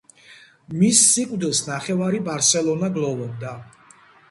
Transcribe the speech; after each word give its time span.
მის 0.77 1.01
სიკვდილს 1.09 1.61
ნახევარი 1.67 2.23
ბარსელონა 2.31 2.93
გლოვობდა. 2.99 3.57